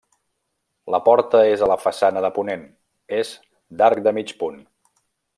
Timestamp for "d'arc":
3.83-4.01